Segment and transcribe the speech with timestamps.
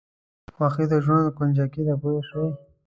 [0.55, 2.49] خوښي د ژوند کونجي ده پوه شوې!.